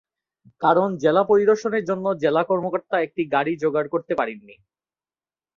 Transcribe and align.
কারণ 0.61 0.89
জেলা 0.97 1.23
পরিদর্শনের 1.23 1.83
জন্য 1.85 2.05
জেলা 2.23 2.43
কর্মকর্তা 2.43 2.95
একটি 3.01 3.21
গাড়ি 3.33 3.53
যোগাড় 3.63 3.87
করতে 3.93 4.13
পারেন 4.19 4.39
নি। 4.47 4.55